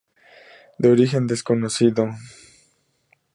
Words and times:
De 0.79 0.89
origen 0.89 1.27
desconocido. 1.27 2.09